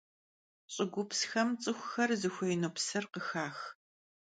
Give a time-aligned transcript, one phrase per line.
[0.73, 3.57] Ş'ıgupsxem ts'ıxuxer zıxuêinu psır khıxax.